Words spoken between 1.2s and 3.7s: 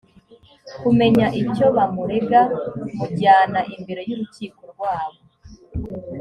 icyo bamurega mujyana